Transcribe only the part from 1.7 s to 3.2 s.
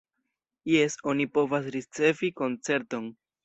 ricevi koncerton.